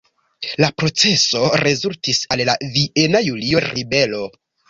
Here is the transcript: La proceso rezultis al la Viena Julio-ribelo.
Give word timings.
La 0.63 0.69
proceso 0.83 1.41
rezultis 1.63 2.23
al 2.37 2.43
la 2.51 2.57
Viena 2.77 3.23
Julio-ribelo. 3.29 4.27